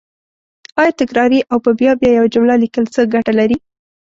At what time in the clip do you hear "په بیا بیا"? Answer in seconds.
1.65-2.09